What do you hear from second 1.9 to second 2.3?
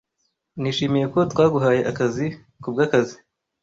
akazi